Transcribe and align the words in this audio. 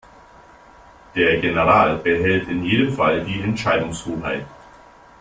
Der 1.13 1.39
General 1.41 1.97
behält 1.97 2.47
in 2.49 2.63
jedem 2.65 2.91
Fall 2.91 3.23
die 3.23 3.39
Entscheidungshoheit. 3.39 4.47